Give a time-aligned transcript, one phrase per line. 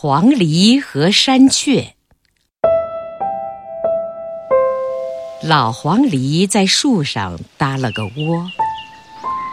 [0.00, 1.94] 黄鹂和山雀。
[5.42, 8.48] 老黄鹂在树上搭了个窝，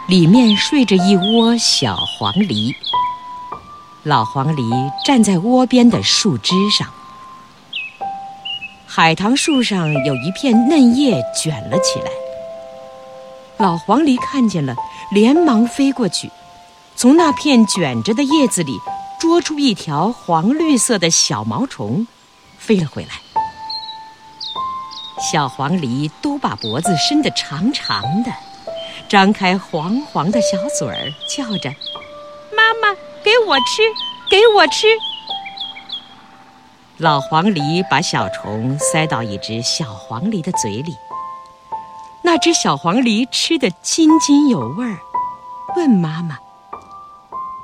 [0.06, 2.72] 里面睡着一窝小黄鹂。
[4.04, 6.88] 老黄鹂站在窝边的树枝上，
[8.86, 12.10] 海棠树上有一片嫩叶卷了起来。
[13.56, 14.76] 老黄鹂看见了，
[15.10, 16.30] 连忙飞过去，
[16.94, 18.78] 从那片卷着的叶子里
[19.18, 22.06] 捉出一条黄绿色的小毛虫，
[22.58, 23.10] 飞了回来。
[25.18, 28.30] 小黄鹂都把脖子伸得长长的，
[29.08, 31.70] 张开黄黄的小嘴儿，叫着
[32.54, 33.82] ：“妈妈，给我吃，
[34.30, 34.86] 给我吃！”
[36.98, 40.94] 老黄鹂把小虫塞到一只小黄鹂的嘴里。
[42.22, 44.98] 那只小黄鹂吃得津津有味儿，
[45.76, 46.38] 问妈妈：“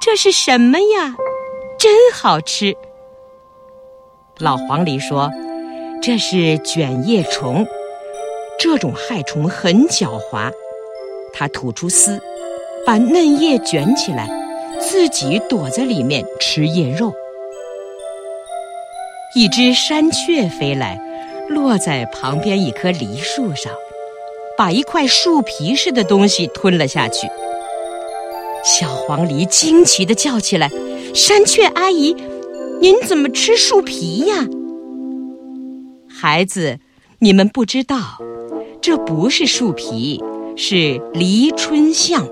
[0.01, 1.15] 这是什么呀？
[1.83, 2.77] 真好吃。”
[4.39, 5.29] 老黄鹂说
[6.01, 7.67] ：“这是卷叶虫，
[8.57, 10.53] 这种害虫很狡猾。
[11.33, 12.23] 它吐出丝，
[12.87, 14.29] 把嫩叶卷起来，
[14.81, 17.13] 自己躲在里面吃叶肉。”
[19.35, 21.01] 一只山雀飞来，
[21.49, 23.73] 落在旁边一棵梨树上。
[24.55, 27.27] 把一块树皮似的东西吞了下去。
[28.63, 30.71] 小黄鹂惊奇地叫起来
[31.15, 32.17] ：“山雀阿姨，
[32.81, 34.47] 您怎么吃树皮呀？”
[36.09, 36.79] 孩子，
[37.19, 38.19] 你们不知道，
[38.81, 40.23] 这不是树皮，
[40.57, 42.27] 是梨春象。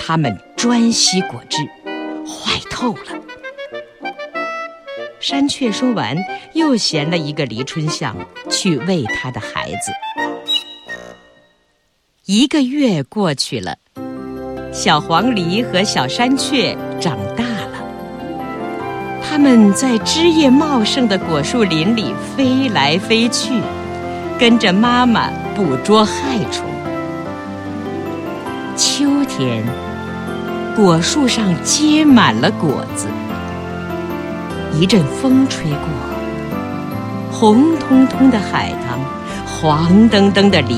[0.00, 1.58] 它们专吸果汁，
[2.26, 3.22] 坏透了。
[5.20, 6.16] 山雀说完，
[6.54, 8.16] 又衔了一个梨春象
[8.50, 9.92] 去喂它的孩子。
[12.26, 13.76] 一个月过去了，
[14.72, 17.82] 小黄鹂和小山雀长大了。
[19.20, 23.60] 它们在枝叶茂盛的果树林里飞来飞去，
[24.38, 26.64] 跟着妈妈捕捉害虫。
[28.76, 29.64] 秋天，
[30.76, 33.08] 果树上结满了果子。
[34.78, 35.88] 一阵风吹过，
[37.32, 39.00] 红彤彤的海棠，
[39.44, 40.76] 黄澄澄的梨。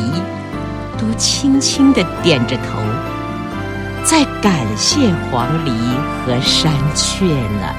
[0.96, 2.78] 都轻轻地点着头，
[4.04, 5.70] 在感谢黄鹂
[6.26, 7.74] 和山雀呢。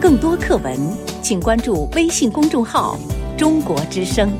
[0.00, 0.78] 更多课文，
[1.20, 2.98] 请关注微信公众号
[3.36, 4.32] “中国之声”。